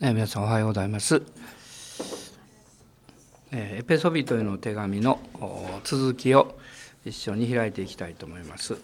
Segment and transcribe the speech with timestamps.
[0.00, 1.20] え皆さんおはようございます。
[3.50, 5.18] えエペソビトへの手紙の
[5.82, 6.56] 続きを
[7.04, 8.76] 一緒に開いていきたいと思います。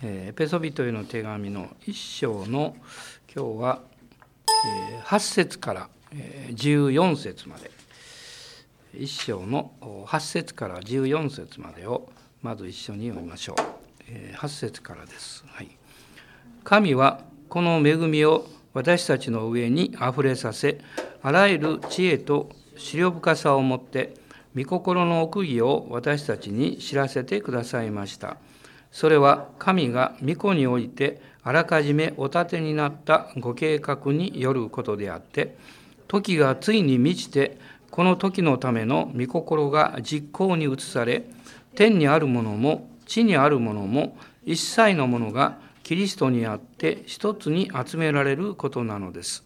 [0.00, 2.76] えエペソビトへの手紙の一章の
[3.34, 3.80] 今日は
[4.64, 7.72] え8節から14節まで
[8.94, 12.12] 一章の8節から14節までを
[12.42, 14.36] まず一緒に読みましょう。
[14.36, 15.44] 8節からです。
[15.48, 15.68] はい、
[16.62, 20.80] 神はこの恵みを私たちの上にあふれさせ
[21.22, 24.14] あらゆる知恵と思慮深さをもって
[24.56, 28.36] 御心の奥義を私たちに知らせてくださいました。
[28.90, 35.56] それは神が御子においてあらかじめお立てになったご計画によることであって
[36.08, 37.58] 時がついに満ちて
[37.90, 41.24] この時のための御心が実行に移され
[41.74, 45.58] 天にあるものも地にあるものも一切のものが
[45.88, 49.42] キリストにあって一つに集められることなのです。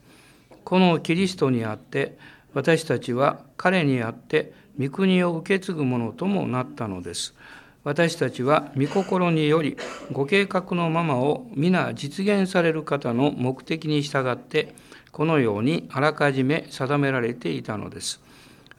[0.65, 2.19] このキリストにあって
[2.53, 7.37] 私たちは彼にあって御国を受け継ぐものともなったのです。
[7.85, 9.77] 私たちは御心により
[10.11, 14.75] ご計画のままを皆実現される方の目的に従って
[15.13, 18.21] このようにあらかじめ定められていたのです。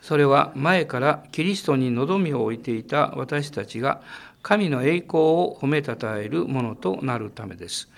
[0.02, 4.02] それは前からキリストに望みを置いていた私たちが
[4.44, 7.90] 神の栄光を褒めたたえるものとなるためです。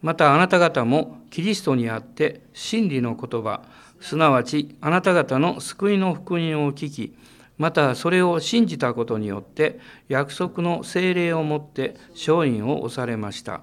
[0.00, 3.62] またあなた方もキリストにあって真理の言葉、
[4.00, 7.14] すなわちあなた方の救いの福音を聞き、
[7.58, 13.62] またそれを信じたことによって約束の精霊をもって勝因を押されました。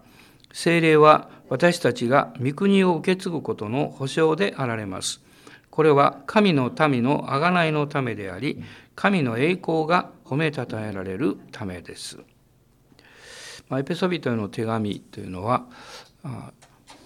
[0.51, 5.21] 精霊は私たちが御国を受け継ぐことの保証であられます。
[5.69, 8.61] これは神の民の贖いのためであり、
[8.95, 12.19] 神の栄光が褒めたたえられるためです。
[13.71, 15.65] エペソビトへの手紙というのは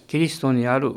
[0.07, 0.95] キリストにある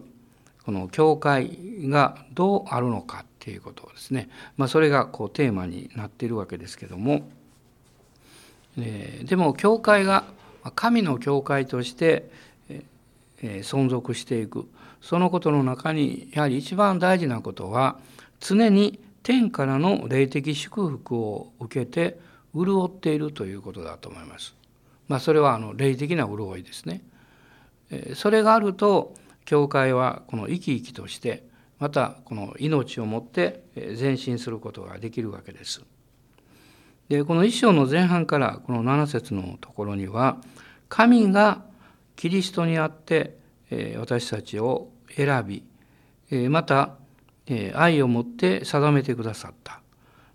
[0.65, 7.28] この教会がどうあるのかっていうことですね、まあ、それがこうテーマになっているわけですけども、
[8.78, 10.25] えでも教会が
[10.75, 12.31] 神の教会として、
[12.69, 12.84] え
[13.62, 14.69] 存続していく。
[15.00, 17.99] そのことの中にやはり一番大事なことは
[18.38, 22.19] 常に天からの霊的祝福を受けて
[22.55, 24.55] 潤っているということだと思います。
[25.09, 27.03] まあ、それはあの霊的な潤いですね。
[28.15, 31.44] それがあると教会はこの生き生きとして
[31.78, 33.65] またこの命をもって
[34.00, 35.82] 前進することができるわけです。
[37.09, 40.38] でこの一章の前半からこの7節のところには
[40.88, 41.62] 神が
[42.16, 43.37] キリストにあって
[43.99, 46.97] 私たちを選びまた
[47.75, 49.80] 愛をもって定めてくださった。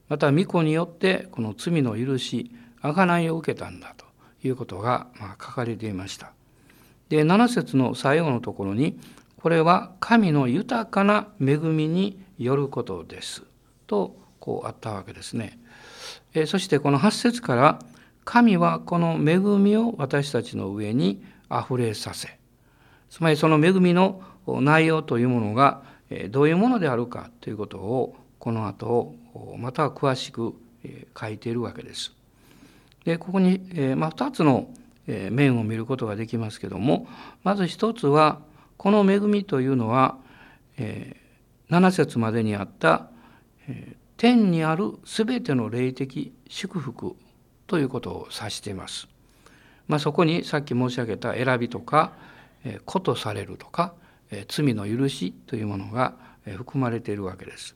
[0.10, 2.52] また御子によってこの罪の許し
[2.82, 4.06] 贖いを受けたんだと
[4.44, 5.08] いうことが
[5.42, 6.32] 書かれていました。
[7.10, 9.00] で7節の最後のところに
[9.38, 13.44] これは神の豊かな恵みによることです
[13.88, 15.60] とこうあったわけですね。
[16.46, 17.80] そしてこの8節から
[18.26, 22.38] 神はこの恵みを私たちの上にあふれさせ
[23.10, 25.82] つまりその恵みの内容というものが
[26.30, 29.16] どういうものであるかということをこの後
[29.58, 30.56] また詳しく
[31.20, 32.14] 書いているわけです。
[33.04, 33.60] でここに、
[33.96, 34.70] まあ、2つの
[35.08, 37.08] 面を見ることができますけども
[37.44, 38.42] まず一つは
[38.76, 40.18] この恵みというのは
[40.78, 43.10] 7節までにあった
[44.18, 47.16] 天にある全ての霊的祝福
[47.68, 49.08] ということを指しています。
[49.88, 52.14] まあ、そこにさっき申し上げた選びとか
[52.86, 53.94] 子とされるとか
[54.48, 56.14] 罪の許しというものが
[56.58, 57.76] 含まれているわけです。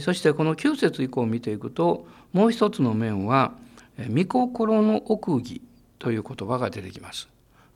[0.00, 3.52] そしてこの9節以降を見ていくともう一つの面は
[4.08, 5.60] 「御心の奥義」
[5.98, 7.28] という言葉が出てきます。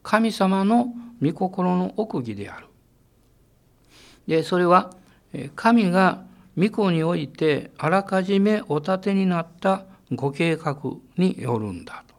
[0.02, 2.66] 神様の御心の奥義である。
[4.26, 4.94] でそれは
[5.54, 6.24] 神が
[6.56, 10.76] 御子においてあらかじめお立てになったご計画
[11.16, 12.14] によるんだと。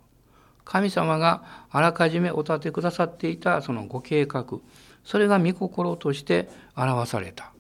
[0.66, 4.46] 神様があらかじめお立てくださっていたそのご計画
[5.10, 7.52] それが御心として表された。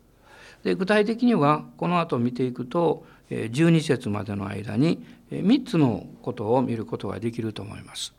[0.63, 8.13] で具体的にはこの後見ていくと12節までの間に3つのことを見ることができると思います。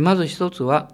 [0.00, 0.88] まず一つは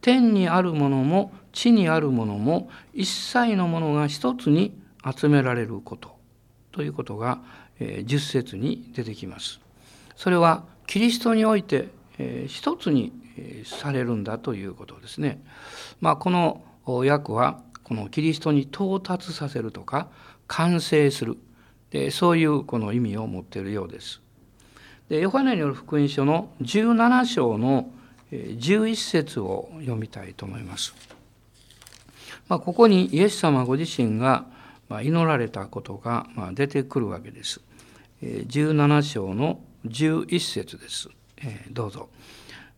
[0.00, 4.72] 天にあるものも地にあるものも一切のものが一つに
[5.14, 6.16] 集められること
[6.72, 7.42] ということが
[7.78, 9.60] 10節に出てきます。
[10.16, 11.90] それはキリストにおいて
[12.46, 13.12] 一つに
[13.64, 15.42] されるんだということですね。
[16.00, 20.08] まあ、この訳はこのキリストに到達させるとか
[20.46, 21.38] 完成する
[21.90, 24.20] でそういうこの意味を持っているようです。
[25.08, 27.90] でヨハネによる福音書の17章の
[28.30, 30.94] 11節を読みたいと思います。
[32.48, 34.46] まあ、ここにイエス様ご自身が
[35.02, 37.60] 祈られたことが出てくるわけです。
[38.22, 41.08] 17章の11節です。
[41.42, 42.08] えどうぞ。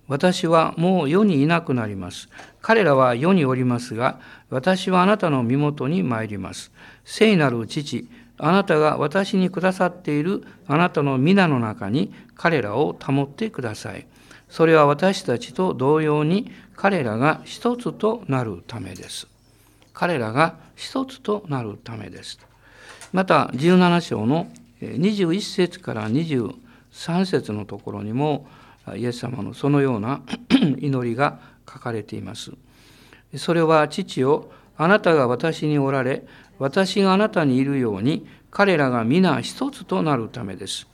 [0.09, 2.29] 私はもう世にいなくなります。
[2.61, 4.19] 彼らは世におりますが、
[4.49, 6.73] 私はあなたの身元に参ります。
[7.05, 14.07] 聖なる父、あなたが私にくださっているあなたの皆の中に彼らを保ってください。
[14.49, 19.29] それは私たちと同様に彼らが一つとなるためです。
[19.93, 22.41] 彼らが一つとなるためです。
[23.13, 24.49] また17章の
[24.81, 26.55] 21節から23
[27.01, 28.47] 3節のところにも
[28.95, 30.21] イエス様のそのような
[30.79, 32.53] 祈りが書かれています。
[33.37, 36.27] それは父をあなたが私におられ
[36.59, 40.87] 私があなたにいるように彼らが皆一つとなるためです。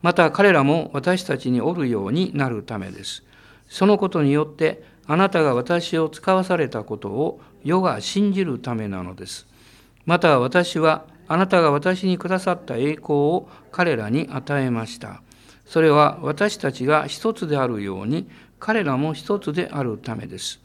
[0.00, 3.22] また彼らも私たちにおるようになるためです。
[3.68, 9.46] そのことによってあなたが私を使わされたことを世が信じるためなのです。
[10.06, 15.21] また私はあなたが私にくださった栄光を彼らに与えました。
[15.72, 18.28] それは私たちが一つであるように
[18.60, 20.60] 彼らも一つであるためです。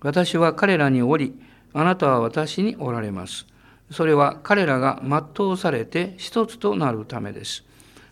[0.00, 1.38] 私は彼らにおり、
[1.74, 3.44] あなたは私におられます。
[3.90, 7.64] それは彼らが全うされて一つとなるためです。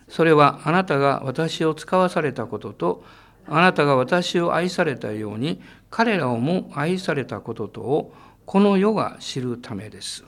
[0.07, 3.03] それはあなたが私を使わされたことと、
[3.47, 8.13] あなたが私を愛されたように、彼らをも愛されたこととを、
[8.45, 10.23] この世が知るためです。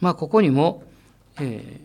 [0.00, 0.84] まあ、ここにも、
[1.40, 1.80] え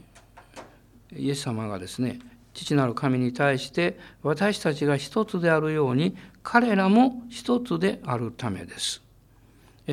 [1.14, 2.20] ー、イエス様がですね、
[2.56, 9.04] 父なる神に対して私たちが一つであるように彼らも一つであるためです。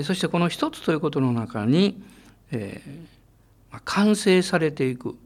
[0.05, 2.03] そしてこの一つということの中に、
[2.51, 5.19] えー、完成されていく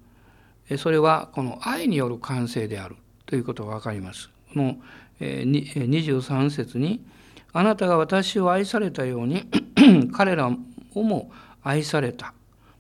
[0.77, 2.97] それはこの愛による完成である
[3.27, 4.31] ということが分かります。
[4.53, 4.77] この
[5.21, 7.05] 23節に
[7.53, 9.45] 「あなたが私を愛されたように
[10.13, 11.31] 彼らをも
[11.63, 12.35] 愛された」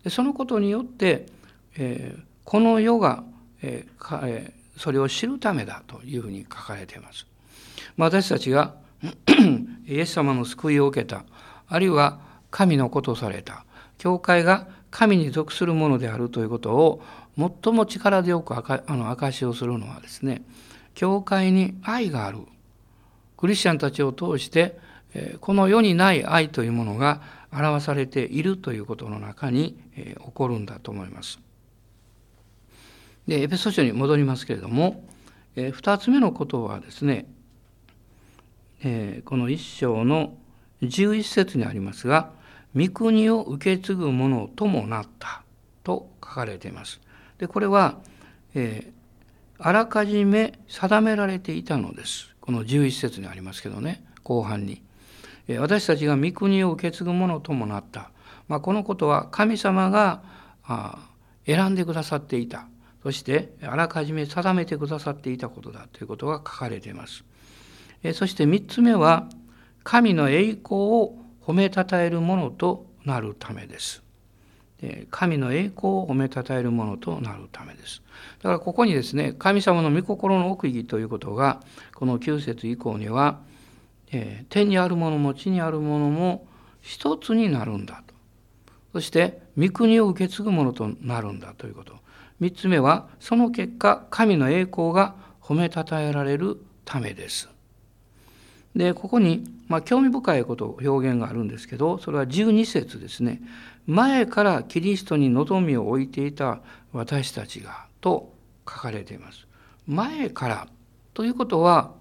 [0.09, 1.27] そのことによって、
[1.77, 3.25] えこの世が、
[3.67, 7.27] えそれを知るためだというふうに書かれています。
[7.97, 8.75] 私たちが
[9.87, 11.25] イエス様の救いを受けた
[11.69, 12.21] あるいは
[12.51, 13.65] 神の子とされた
[13.99, 17.03] 教会が神に属するものであるということを
[17.37, 20.43] 最も力強くあの証しをするのはですね
[20.95, 22.39] 教会に愛がある
[23.37, 24.79] クリスチャンたちを通して
[25.41, 27.21] この世にない愛というものが
[27.53, 31.46] 表されているということの中に起こるんだと思います。
[33.27, 35.05] でエペソ書に戻りますけれども
[35.57, 37.27] え2つ目のことはですね
[38.83, 40.37] えこの一章の
[40.83, 42.31] 11節にありますが
[42.77, 45.43] 「御国を受け継ぐ者ともなった」
[45.83, 47.01] と書かれています。
[47.39, 47.99] でこれは、
[48.55, 52.35] えー、あらかじめ定められていたのです。
[52.41, 54.83] この11節にありますけどね後半に。
[55.49, 58.11] えー、私たちが御国を受け継ぐ者ともなった。
[58.49, 60.23] まあ、このことは神様が
[60.65, 61.09] あ
[61.47, 62.67] 選んでくださっていた。
[63.07, 67.23] そしてあらかじめ定めてくださっていたことだということが書かれています。
[68.15, 69.29] そして3つ目は
[69.85, 74.03] 神の栄光を褒めたたえるものとなるためです。
[75.13, 78.03] 神の栄光を褒めたたえるものとなるためです。
[78.39, 81.63] だからここにですね、神様の御心の奥義ということが、
[81.95, 83.39] この9節以降には、
[84.49, 86.49] 天にあるものも地にあるものも
[86.81, 88.15] 一つになるんだと。
[88.95, 92.05] そして、御国を受け継ぐものとなるんだということ。
[92.41, 97.49] 三つ目は、その結果、神の栄光が褒めたたえられるためです。
[98.77, 103.41] でここに、まあ、興味深いこと表現があるんですけどそれは12節ですね
[103.87, 106.61] 前からキリストに望みを置いていた
[106.93, 108.35] 私たちがと
[108.69, 109.47] 書かれています。
[109.87, 110.69] 前から
[111.15, 111.93] ということは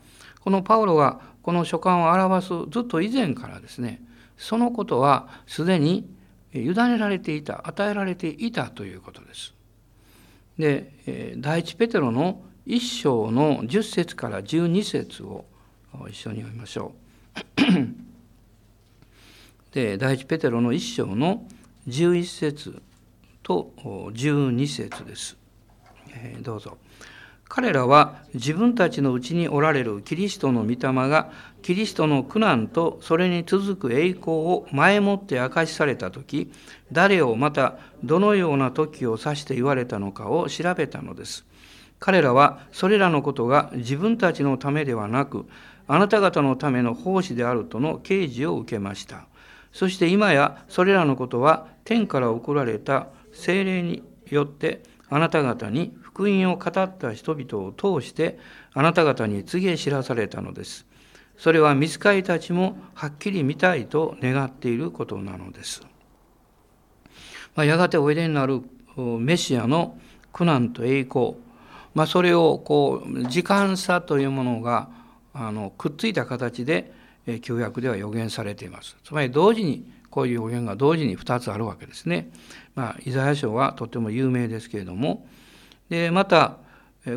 [0.42, 4.02] このパウロがこの書簡を表すずっと以前からですね
[4.36, 6.10] そのことはすでに
[6.54, 9.54] 委ねられていた与えられていたということです。
[10.58, 15.46] で第一ペテロの一章の10節から12節を
[16.10, 16.96] 一緒に読みましょう。
[19.74, 21.46] で第一ペテロの一章の
[21.88, 22.82] 11節
[23.44, 25.38] と12節です。
[26.42, 26.78] どうぞ。
[27.48, 36.52] 彼らは自分たちのうちにおられるキリストの御霊がキリストの苦難とそれに続く栄光を前もって明かしされた時
[36.92, 41.46] 誰をまたどのような時を指して言われたのかを調べたのです。
[42.00, 45.46] 彼らはそれらのことが自分たちのためではなく
[45.88, 49.28] あなた方のための奉仕であるとの啓示を受けました。
[49.72, 58.40] そして今やそれらのことは天から送られた精霊によってあなた方に福音を語った人々を通して
[58.74, 60.86] あなた方に告げ知らされたのです。
[61.38, 65.82] それは見つかりたちもはっきり見たいと願っていることなのです。
[67.56, 68.62] まあ、やがておいでになる
[69.20, 69.98] メシアの
[70.32, 71.36] 苦難と栄光、
[71.94, 74.90] まあ、それをこう時間差というものが
[75.34, 76.94] あのくっついた形で
[77.42, 78.98] 旧約では予言されています。
[79.04, 82.32] つまり同時にこういう予言が同時に2つあるわけですね。
[82.74, 85.28] まあ、イザヤ書はとても有名ですけれども
[85.90, 86.60] でまた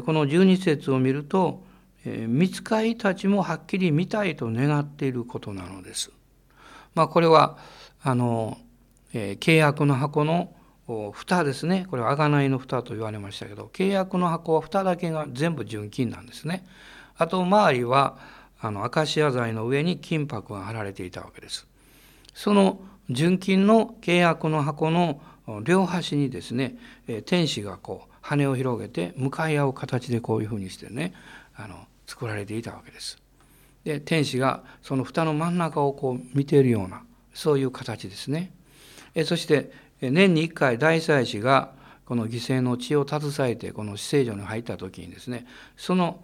[0.04, 1.62] この12節を見ると
[2.04, 6.10] 見つかりたちもはっきり見たいと願っていることなのです。
[6.96, 7.56] まあ、これは
[8.02, 8.58] あの、
[9.14, 10.52] えー、契約の箱の
[11.12, 16.66] 蓋ですねこれは贖いの蓋と言われましたけど契約の箱は蓋だけが全部純金なんですね。
[17.16, 18.18] あと周りは
[18.60, 21.67] あのアカシア材の上に金箔が貼られていたわけです。
[22.34, 22.80] その
[23.10, 25.20] 純金の契約の箱の
[25.64, 26.76] 両端にですね
[27.26, 31.14] 天使がこう羽を広げて向かい合う形でこういうふうにしてね
[31.56, 33.18] あの作られていたわけです。
[33.84, 38.52] で天使がその蓋の真ん中をこう見ているようなそういう形ですね。
[39.14, 41.72] えそして年に1回大祭司が
[42.04, 46.20] この犠牲の血を携えてこの死聖所に入った時にですねその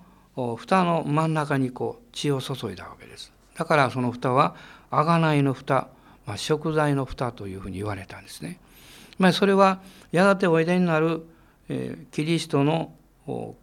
[0.57, 3.33] 蓋の真ん中にこう血を注いだわけです。
[3.57, 4.57] だからその蓋は
[5.03, 5.89] 贖いの蓋、
[6.27, 8.61] まあ、食材の蓋というふうに言われたんですね。
[9.19, 9.81] まあ、それは
[10.13, 11.25] やがておいでになる、
[11.69, 12.93] えキリストの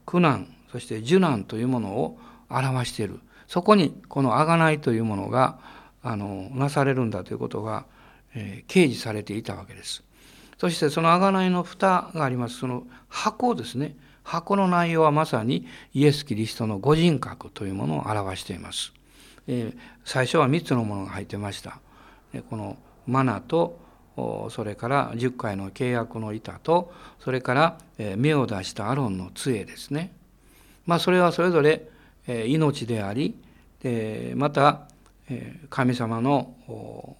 [0.06, 2.18] 苦難そして受難というものを
[2.50, 5.60] 表しているそこにこの贖いというものが
[6.02, 7.86] あのなされるんだということが、
[8.34, 10.04] えー、掲示されていたわけです。
[10.58, 18.94] そしてその贖いの蓋がありますその箱ですね箱の内容はまさにイエス・キリストのご人格というものを表しています。
[19.48, 21.80] えー、最初は3つのものが入ってました。
[22.50, 23.80] このマナと
[24.50, 27.78] それから10回の契約の板とそれから
[28.18, 30.14] 目を出したアロンの杖ですね。
[30.86, 31.88] まあ、それはそれぞれ
[32.48, 33.36] 命であり
[34.36, 34.88] また
[35.70, 36.56] 神様の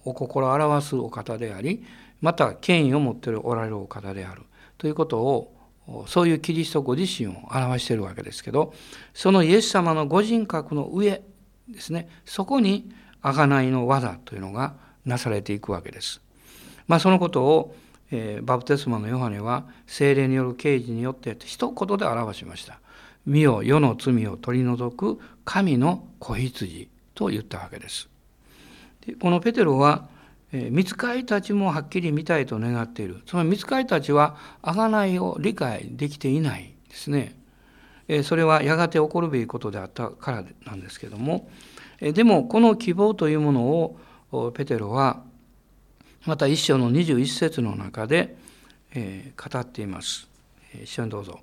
[0.04, 1.84] お心を表すお方であり
[2.20, 4.42] また権威を持っておられるお方である
[4.78, 8.74] ということをそういうキリストご自身を表しているわけですけど
[9.14, 11.22] そのイエス様のご人格の上
[11.68, 12.90] ですねそこに
[13.22, 16.20] 贖いの技というのがなされていくわけです。
[16.88, 17.76] まあ、そのことを、
[18.10, 22.80] えー、バプテスマのヨハネは精霊による啓示によって一言で表しました。
[23.24, 28.08] 身を世の罪を取り除く神の子羊と言ったわけです。
[29.06, 30.08] でこのペテロは
[30.52, 37.34] 見つかりたちもはっきり見たいと願っているつまり見つかりたちは贖いを理解できていないですね
[38.24, 41.48] それはやがて起こるべきことであったからなんですけども
[42.00, 43.62] でもこの希望というもの
[44.32, 45.22] をペテロは
[46.26, 48.36] また一章の21節の中で
[48.94, 50.28] 語っています
[50.82, 51.40] 一緒にどうぞ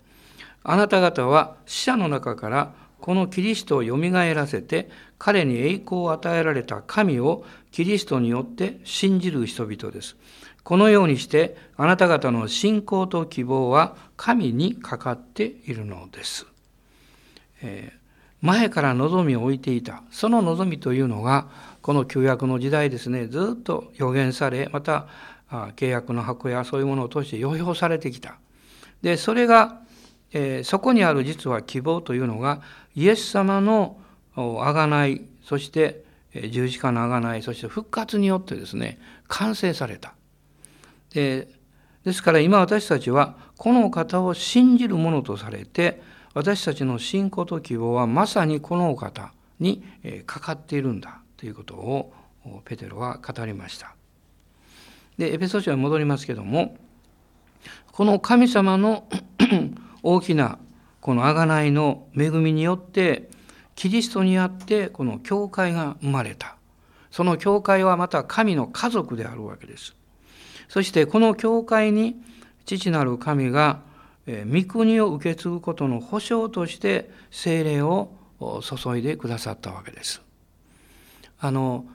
[0.63, 10.17] あなた方は死者の中からこのキリストをよみがえらせて彼に栄光を与えられた神をキリストによって信じる人々です。
[10.63, 16.45] このようにしてあなた方の信仰と希望は神にかかっているのです。
[17.61, 21.47] えー、前から望みを置いていたその望みというのが
[21.81, 25.07] この旧約の時代ですねずっと予言されまた
[25.49, 28.37] 契約の箱やそういうものを通して予表されてきた。
[29.01, 29.81] でそれが
[30.31, 32.61] えー、そこにある実は希望というのが
[32.95, 33.97] イエス様の
[34.35, 36.03] 贖いそして
[36.51, 40.13] 十字架の贖いそして復活によってですね完成された。
[41.13, 41.47] で
[42.03, 46.01] ですから今私たちはこの方を信じるものとされて
[46.33, 49.83] 私たちの信仰と希望はまさにこのお方に
[50.25, 52.13] かかっているんだということを
[52.65, 53.95] ペテロは語りました。
[55.17, 56.77] でエペソ書に戻りますけども
[57.91, 59.07] この神様の
[60.01, 60.57] 大きな
[61.01, 63.29] この贖いの恵みによって
[63.75, 66.55] キリストにあってこの教会が生まれた
[67.11, 69.95] その教会はまた神の家族であるわけです
[70.69, 72.15] そしてこの教会に
[72.65, 73.81] 父なる神が
[74.27, 78.11] 御国を受け継ぐことの保証として精霊を
[78.61, 80.21] 注いでくださったわけです。
[81.39, 81.85] あの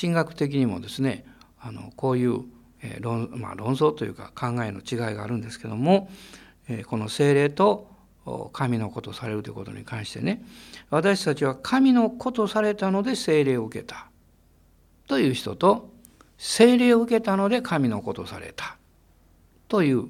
[0.00, 1.24] 神学的にもですね
[1.60, 2.44] あのこういう
[3.00, 6.10] 論,、まあ、論争というか考えの違いがあるんですけども
[6.86, 7.90] この精霊と
[8.52, 10.42] 神のことされるということに関してね
[10.88, 14.08] 私たちは神のことされたので精霊を受けた
[15.08, 15.90] という人と
[16.42, 18.78] 精霊を受けたので神のことされた
[19.68, 20.04] という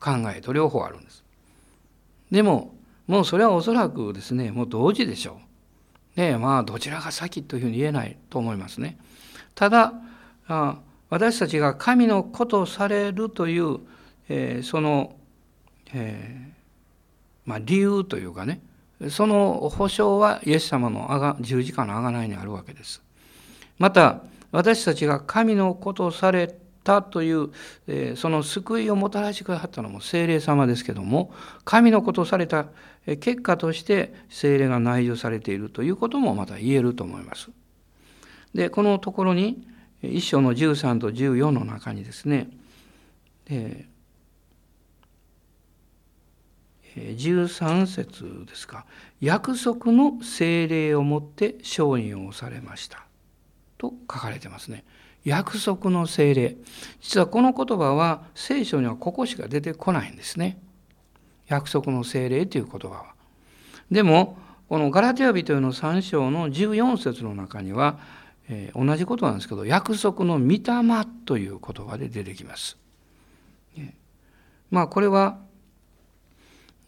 [0.00, 1.22] 考えと両方あるんです。
[2.32, 2.74] でも
[3.06, 5.40] もうそれはおそらくですねもう同時でしょ
[6.16, 6.20] う。
[6.20, 8.98] ねまあどちらが先というふうに言えないと思いますね。
[9.54, 9.92] ただ
[11.08, 13.78] 私たちが神のことされるという、
[14.28, 15.14] えー、その
[15.94, 16.52] えー、
[17.46, 18.60] まあ、理由というかね
[19.10, 23.00] その保証はイエス様の十字架の贖いにあるわけです。
[23.78, 27.50] また私たちが神のことをされたという、
[27.86, 31.32] えその救いをもたらしてくださったのも精霊様ですけども
[31.64, 32.66] 神のことをされた
[33.20, 37.50] 結果として精霊が内助されているということもまた言えると思います。
[38.54, 39.66] でこのところに
[40.02, 42.48] 一章の13と14の中にですね、
[43.50, 43.84] え
[46.96, 48.84] 13節ですか
[49.20, 53.07] 約束の精霊をもって承認をされました
[53.78, 54.84] と書かれてますね。
[55.24, 56.56] 約束の精霊
[57.00, 60.58] 実はこの言葉は聖書にはここしか出てこないんですね。
[61.48, 63.06] 約束の精霊という言葉は。
[63.90, 67.98] でもこのガラテヤ人への3章の14節の中には、
[68.50, 72.76] えー、同じことなんですけど約束の御霊という言葉で出てきます。
[73.76, 73.94] ね
[74.70, 75.38] まあこれは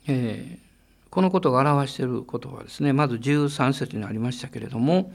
[0.06, 5.12] えー、このことが表していることはですねまず13節にありましたけれども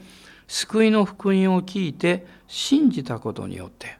[0.48, 3.98] 救いの福音を聞いて信じたことによって、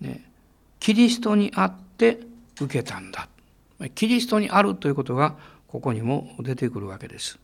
[0.00, 0.24] ね、
[0.78, 2.20] キリストにあって
[2.60, 3.28] 受けたんだ
[3.94, 7.38] キリストにあるということがここにも出てくるわけです。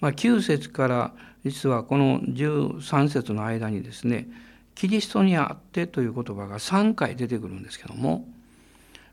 [0.00, 1.12] まあ、9節から
[1.44, 4.28] 実はこの13節の間にですね
[4.74, 8.26] キリストにあってという言葉が3回出てくるんですけども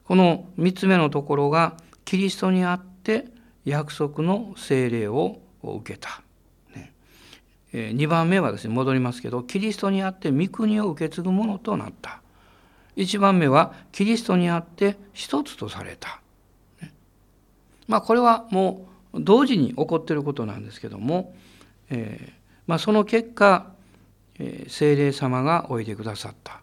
[0.03, 3.25] この3つ目のところがキリストにあって
[3.65, 6.21] 約束の聖霊を受けた。
[7.93, 12.21] 2番目はですね戻りますけどキリストにあって御国を受け継ぐものとなった。
[12.95, 16.21] 1番目はキリストにあって一つとされた。
[17.87, 21.35] まあこれはもう同時に起こっていることなんですけども、
[21.89, 22.33] えー、
[22.65, 23.71] まあ、その結果、
[24.39, 26.61] えー、聖霊様がおいでくださった。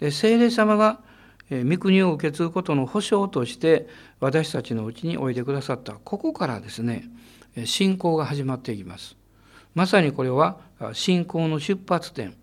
[0.00, 1.00] で聖霊様が
[1.50, 3.88] 御国を受け継ぐことの保証として
[4.20, 7.04] 私たちのうちにおいでくださったここからですね
[7.64, 9.16] 信仰が始まっていきます
[9.78, 10.56] まさにこれは
[10.92, 12.34] 信仰の出発点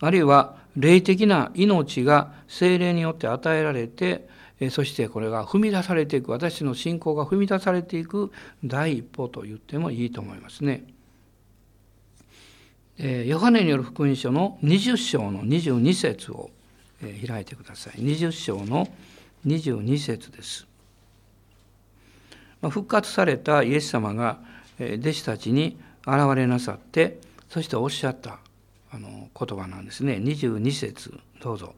[0.00, 4.28] あるいは霊的な命が精霊によって与えられて
[4.70, 8.30] そしてこれが踏み出されていく私の信仰が踏み出されていく
[8.62, 10.84] 第一歩と言ってもいいと思いますね。
[12.98, 16.50] ヨハネによる福音書の20章の22節を
[17.26, 18.86] 開いてください20章の
[19.46, 20.68] 22節です
[22.60, 24.38] 復活されたイエス様が
[24.78, 28.38] 弟子たちに現れなさってそしておっしゃった
[28.90, 30.14] あの言葉なんですね。
[30.14, 31.74] 22節どうぞ。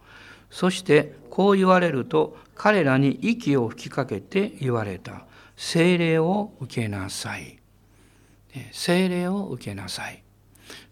[0.51, 5.25] そしてこう言われると彼らに息を吹きかけて言われた。
[5.57, 7.59] 精霊を受けなさい。
[8.73, 10.23] 精霊を受けなさい。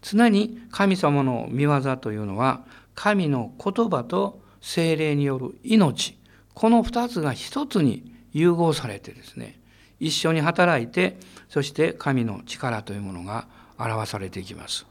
[0.01, 2.63] 常に神様の御業というのは
[2.95, 6.17] 神の言葉と精霊による命。
[6.53, 9.59] この2つが一つに融合されてですね
[9.99, 11.17] 一緒に働いて
[11.49, 14.85] そして神の力というものが表されていきます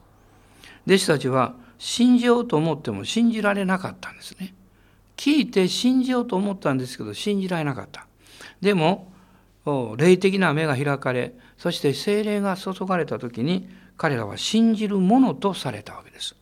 [0.87, 4.55] 弟子たちは信じようと思っても信じられなかったんですね
[5.17, 8.07] 聞いて信じようと思ったんですけど信じられなかった
[8.61, 9.13] でも
[9.97, 16.37] 霊的な目が開かれそして精霊が注がれた時に彼らは信じるものとされたわけです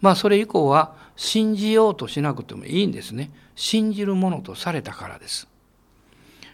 [0.00, 3.30] まあそれ以降は信じようとしなくてもいいんですね。
[3.54, 5.48] 信じるものとされたからです。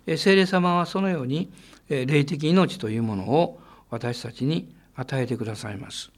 [0.07, 1.53] 聖霊様はそのように
[1.89, 3.61] 霊的命というものを
[3.91, 6.11] 私たちに与えてくださいます。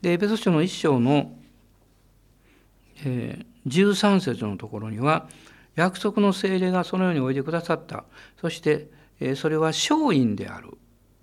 [0.00, 1.32] で、エペソ書の一章の
[3.66, 5.28] 13節のところには、
[5.76, 8.04] 約束の聖霊がそのようにおいでくださった。
[8.40, 8.88] そして、
[9.36, 10.78] それは勝因である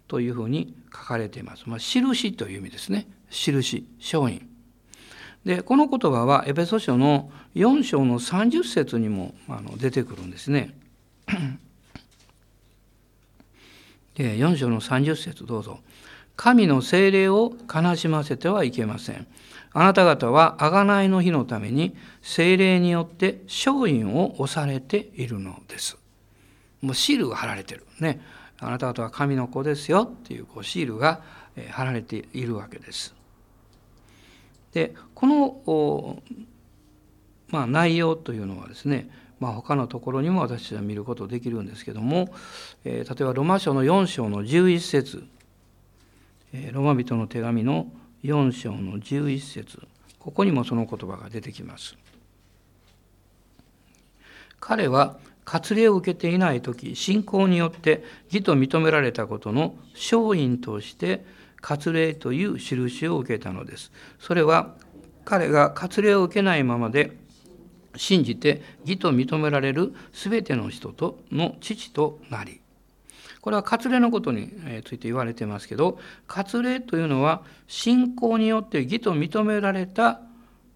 [0.07, 1.63] というふうに書かれています。
[1.67, 3.07] まあ、印という意味ですね。
[3.29, 4.49] 印、勝因。
[5.45, 9.35] でこの言葉はエペソ書の4章の30節にも
[9.77, 10.75] 出てくるんですね。
[14.15, 15.79] 4章の30節どうぞ。
[16.35, 19.27] 神の精霊を悲しませてはいけません。
[19.71, 25.97] あなた方は贖いの日のために精霊によって勝因を押されているのです。
[26.81, 28.21] もうシールが貼られてるね。
[28.59, 31.21] あなた方は神の子ですよっていうこうシールが
[31.71, 33.13] 貼られているわけです。
[34.71, 36.21] でこの、
[37.49, 39.09] まあ、内容というのはですね、
[39.45, 42.33] まあ、他のところにも私は見ることできるんですけども、
[42.83, 45.23] えー、例えばロマ書の4章の11節、
[46.51, 47.85] えー、ロマ人の手紙の
[48.23, 49.77] 4章の11節
[50.17, 51.95] ここにもその言葉が出てきます。
[54.59, 61.23] 彼は割礼を受けていない時信仰によって義と認められたことの勝因として
[61.61, 63.91] 割礼という印を受けたのです。
[64.17, 64.73] それは
[65.23, 67.23] 彼が割礼を受けないままで
[67.97, 72.61] 信じて義と認められる全ての人との父となり
[73.41, 74.51] これは割礼のことに
[74.85, 80.21] ついて言われてますけど割礼というのは信仰によって義と認められた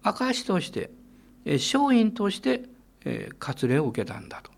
[0.02, 0.90] 証として
[1.44, 2.62] 勝因として
[3.40, 4.50] 割礼を受けたんだと。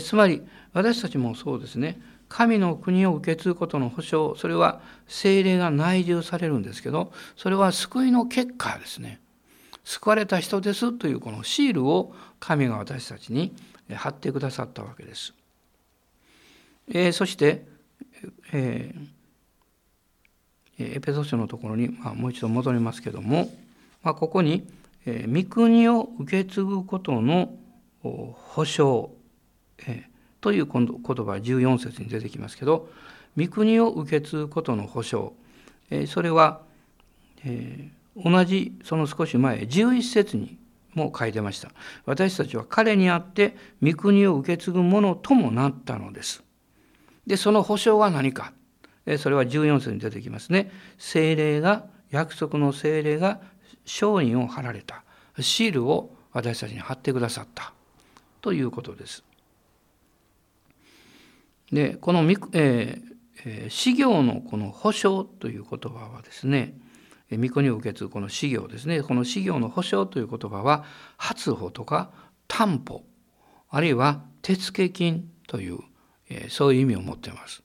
[0.00, 0.42] つまり
[0.72, 9.20] 私たちもそうですね神の国を受け継ぐことの保証それは精霊が内住されるんですけどそれは救いの結果ですね
[9.84, 13.54] 救われた人ですというこのシールを神が私たちに
[13.94, 15.34] 貼ってくださったわけです。
[16.88, 17.66] えー、そして、
[18.52, 23.50] えー、エペソ書のところに、まあ、もう一度戻りますけども、
[24.02, 24.66] まあ、ここに、
[25.06, 27.54] えー、御国を受け継ぐことの
[28.02, 29.10] 保証、
[29.86, 32.88] えー、という言葉は14節に出てきますけど
[33.36, 35.32] 御国を受け継ぐことの保証、
[35.90, 36.60] えー、それは、
[37.44, 40.58] えー、同じその少し前11節に
[40.94, 41.70] も書いてました。
[42.06, 46.42] 私たちは彼にあって御国を受け継ぐものともなったのです。
[47.26, 48.52] でその保証は何か。
[49.18, 50.70] それは14節に出てきますね。
[50.96, 53.40] 精霊が約束の精霊が
[53.84, 55.02] 勝因を貼られた。
[55.40, 57.72] シールを私たちに貼ってくださった。
[58.40, 59.24] ということです。
[61.72, 62.20] でこの、
[62.52, 66.74] えー、修行のこの保証という言葉はですね
[67.30, 70.84] 御子に受け継ぐこの修行ですねこの修行の保証という言葉は
[71.16, 72.10] 発保とか
[72.48, 73.02] 担保
[73.70, 75.78] あるいは手付金という、
[76.48, 77.62] そういう意味を持っています。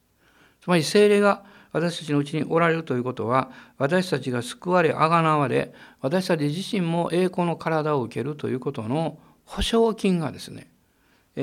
[0.60, 10.68] つまり精霊が私たちのうちにおられるということは私たちが救われあがなわれ私たち自身も栄光の体を受けるということの保証金がですね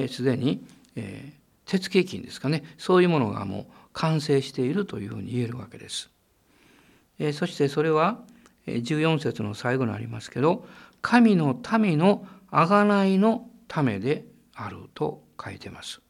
[0.10, 6.10] すで、えー、に、えー、手付金ですかねそういうものがもう完成しているというふうに言えるわけです。
[7.34, 8.20] そしてそれは
[8.68, 10.68] 14節の最後にありますけど
[11.02, 16.02] 神の民の贖いのためであると書いてます。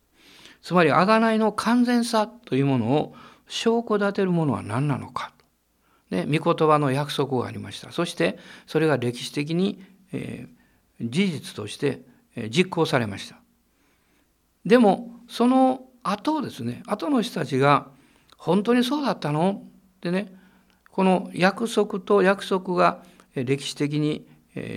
[0.61, 3.15] つまり贖いの完全さというものを
[3.47, 5.31] 証拠立てるものは何なのか。
[6.09, 7.91] で御言葉の約束がありました。
[7.91, 12.01] そしてそれが歴史的に、えー、事実として、
[12.35, 13.37] え実行されました。
[14.65, 17.87] でもその後ですね後の人たちが
[18.37, 19.63] 本当にそうだったの？
[19.97, 20.36] ってね
[20.97, 23.03] この約束と約束が
[23.35, 24.25] 歴史的に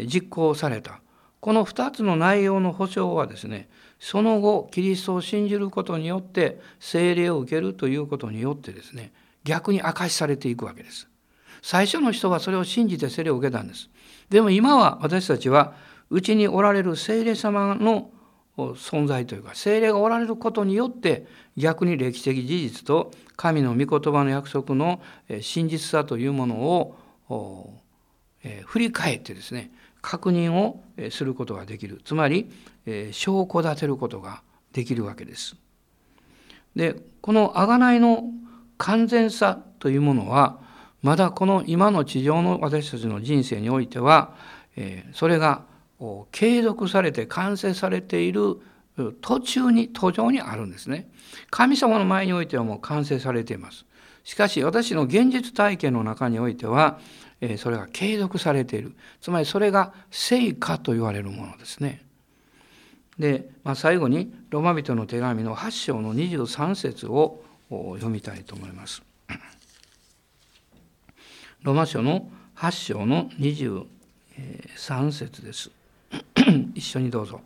[0.04, 1.00] 実行された
[1.40, 11.08] この2つの内容の保証はですねその後キリストを信じることによって聖霊を受けるということによってですね逆に明かしされていくわけです。
[11.62, 13.88] 最初の人はそれを信じて聖霊を受けたんです。
[14.28, 15.72] でも今は私たちは
[16.10, 18.10] うちにおられる聖霊様の
[18.68, 25.00] 存在というか精霊がおられることによって逆に歴史的事実と神の御言葉の約束の
[25.40, 26.56] 真実さというもの
[27.28, 27.74] を
[28.66, 29.70] 振り返ってですね
[30.02, 32.50] 確認をすることができるつまり
[33.12, 34.42] 証拠立てることが
[34.72, 35.56] できるわけです。
[36.74, 38.24] でこの贖いの
[38.78, 40.58] 完全さというものは
[41.02, 44.34] まだこの今の地上の私たちの人生においては
[45.12, 45.64] それが
[46.32, 48.60] 継続されて完成されている
[49.20, 51.08] 途中に途上にあるんですね。
[51.50, 53.84] 神様の前においてはもう完成されています。
[54.24, 56.98] しかし私の現実体験の中においては
[57.56, 62.02] それが継続されているつまりそれが成果と言われるものですね。
[63.18, 69.02] で、まあ、最後にロマ人の手紙の8章の23節を読みたいと思います。
[71.62, 75.70] ロマ書の8章の23節です。
[76.74, 77.40] 一緒にどうぞ。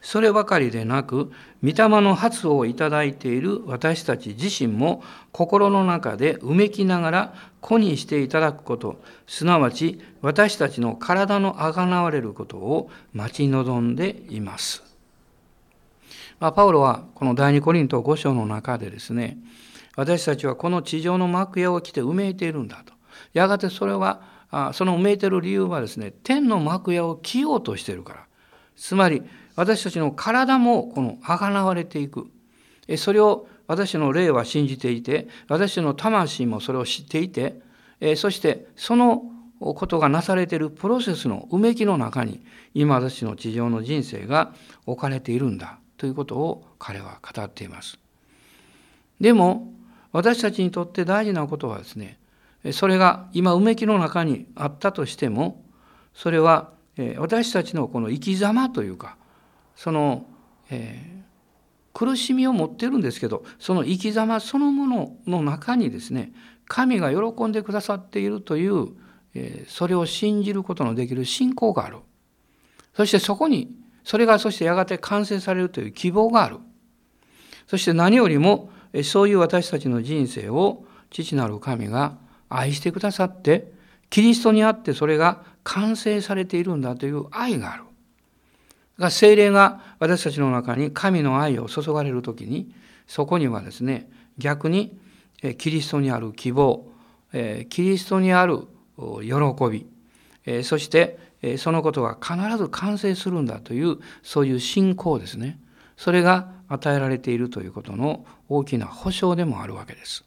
[0.00, 1.32] そればかりでなく、
[1.64, 14.84] 御霊の発をいただいている私たち自身も心の中でうめきながら子にしていただくこと、すなわち私たちの体のあがなわれることを待ち望んでいます。
[16.38, 19.38] まあ、パウロはこの第二コリント5章の中でですね、
[19.96, 22.92] 私たちはこの地上の幕屋を着てうめいているんだと。
[23.32, 28.26] やがてそれはあその埋めてる理由はですね天の幕屋を着ようとしてるから
[28.76, 29.22] つまり
[29.56, 32.28] 私たちの体もこのあがなわれていく
[32.96, 37.60] それを私の霊は信じていて私の魂もそれを知っていて
[38.16, 39.22] そしてその
[39.58, 42.42] ことがなされているプロセスのうめきの中に
[42.74, 44.52] 今私の地上の人生が
[44.84, 47.98] 置かれているんだということを彼は語っています。
[49.18, 49.72] でも
[50.12, 52.18] 私たちにとって大事なことはですね
[52.72, 55.64] それが今うめきの中にあったとしても
[56.14, 56.70] それは
[57.18, 59.16] 私たちのこの生き様というか
[59.74, 60.26] その、
[60.70, 66.32] えー、苦しみを持ってるんですけどその生き様そのものの中にですね
[66.66, 68.88] 神が喜んでくださっているという、
[69.34, 71.98] えー、それを信じることのできる信仰がある。
[72.96, 76.58] そしてそこにそれがそしてやがて完成されるという希望がある。
[77.66, 78.70] そして何よりも
[79.04, 82.16] そういう私たちの人生を父なる神が
[82.48, 83.72] 愛してくださって
[84.10, 87.84] キリストにあってそれが完成されているんだという愛がある。
[88.98, 92.72] が精霊が私たちの中に神の愛を注がれる時に
[93.06, 94.98] そこにはですね逆に
[95.58, 96.86] キリストにある希望
[97.68, 98.62] キリストにある
[98.96, 99.34] 喜
[99.70, 101.18] びそして
[101.58, 105.58] そのことが必ず完成するんだというそういう信仰ですね
[105.96, 110.25] それが与えられているということの大きな保証でもあるわけです。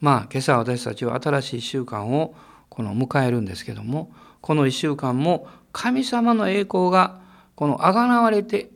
[0.00, 2.34] まあ今朝私たちは新しい1週間を
[2.68, 7.20] この迎えるんですけどもこの1週間も神様の栄光が
[7.54, 8.70] このあがなわれて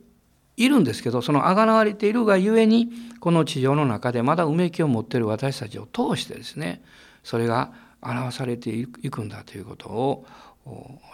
[0.57, 6.83] いるんですけどそのあがなわれているがゆえにこの地上の中でまだうめきを持っている私たちを通してですね
[7.23, 10.25] それが表されていくんだということを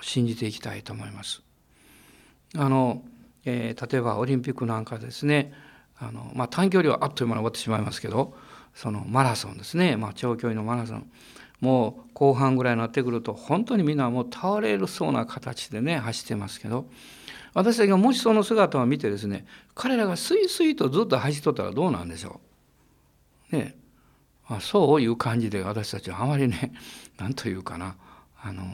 [0.02, 1.42] 信じていきたいと思います。
[2.58, 3.04] あの
[3.46, 5.54] えー、例えばオリンピックなんかですね
[5.98, 8.34] あの、まあ、短距離はあっという間に終わってしまいますけど
[8.80, 11.12] そのマラソンですね、まあ、長距離のマラソン
[11.60, 16.86] もう後半ぐらいになってくると本当にみんなもう倒れるそうな形でね走ってますけど
[17.54, 22.40] 私たちがもしその姿を見てですね彼らがスイスイとずっと走っとったらどうなんでしょ
[23.52, 23.58] う。
[23.58, 23.76] ね
[24.48, 26.72] あそういう感じで私たちはあまりね
[27.18, 27.98] 何というかな
[28.42, 28.70] あの引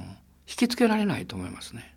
[0.45, 1.94] きつけられないと思いますね。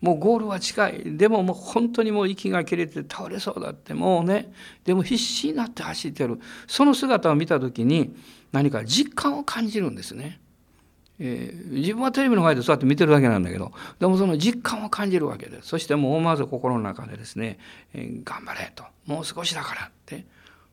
[0.00, 1.16] もうゴールは近い。
[1.16, 4.52] でももう本当にもう息が切れて倒れそうだってもうね。
[4.84, 6.40] でも必死になって走ってる。
[6.66, 8.14] その姿を見た時に
[8.52, 10.40] 何か実感を感じるんですね。
[11.22, 17.58] えー、自分はテレビの前でそうやって見てるだけなんだけどでもその実感を感じるわけですそしてもう思わず心の中でですね
[17.92, 20.24] 「えー、頑張れ」と「もう少しだから」って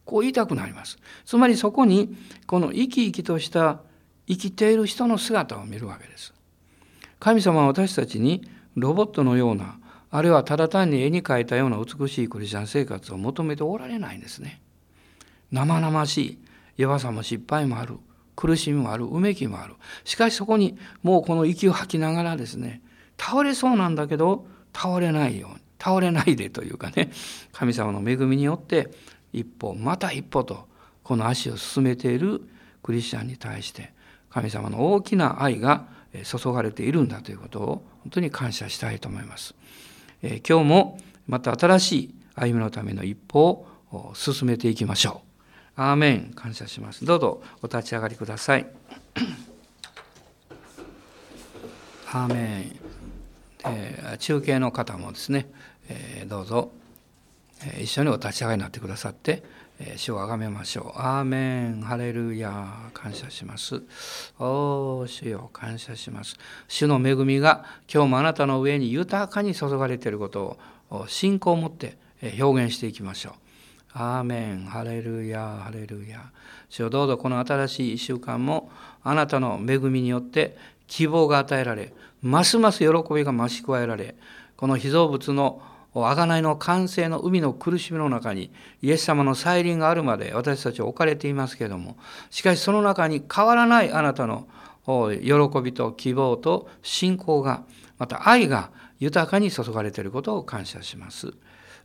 [0.05, 0.97] こう言いたくなります。
[1.25, 3.81] つまりそこにこの生き生きとした
[4.25, 6.33] 生きている人の姿を見るわけです。
[7.19, 14.61] 神様は私たちにロボットのようなあるいはただ単に絵に描いたような美しいクリスチャン生活を求めておられないんですね。
[15.51, 16.37] 生々しい
[16.77, 17.97] 弱さも失敗もある
[18.35, 22.81] 苦しみもあるうめきもあるしかしそこにもうこの息を吐きながらですね
[23.17, 27.11] 倒れそうなんだけど倒れないように倒れないでというかね
[27.51, 28.91] 神様の恵みによって
[29.33, 30.67] 一歩また一歩と
[31.03, 32.41] この足を進めている
[32.83, 33.93] クリスチャンに対して
[34.29, 35.87] 神様の大きな愛が
[36.23, 39.53] 注がれているんだということを本当に感謝したいと思います。
[40.21, 45.23] え今日もまた新しい歩みのための一歩を進めていきましょ
[45.75, 45.81] う。
[45.81, 47.03] アーメン感謝します。
[47.03, 48.67] どうぞお立ち上がりください。
[52.13, 52.37] アーメン、
[53.65, 55.51] えー、中継の方もですね、
[55.89, 56.71] えー、どうぞ、
[57.65, 59.43] えー、一緒にお立ち上がりになってくださって
[59.95, 60.99] 主をあがめましょう。
[60.99, 63.83] アーメン、ハレルヤ、感謝します。
[64.39, 66.35] おー、主よ、感謝します。
[66.67, 70.57] 主の恵みが今日もあなたの上に豊かに注がれていること
[70.89, 71.97] を信仰を持って
[72.39, 73.33] 表現していきましょう。
[73.93, 76.31] アーメン、ハレルヤ、ハレルヤ。
[76.69, 78.71] 主よ、どうぞこの新しい一週間も
[79.03, 84.15] あなたの恵みによって希望が与えられ、ますます喜びが増し加えられ、
[84.55, 85.61] この被造物の
[85.93, 91.97] 贖いの完成の海の苦しみの中にイエス様の再臨があるまで私たちは置かれていますけれども
[92.30, 94.47] しかしその中に変わらないあなたの
[94.86, 97.63] 喜びと希望と信仰が
[97.97, 101.34] また愛が豊かに注がれていることを感謝します。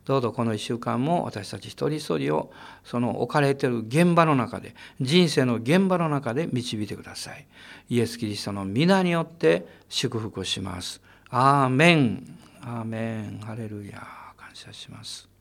[0.05, 7.47] どうぞこの1週間も私たち一人一人をその置かれている現場の中で人生の現場の中で導いてください。
[7.89, 11.01] イエス・キリストの皆によって祝福します。
[11.31, 15.32] アーメンアーメンハレルヤ感謝します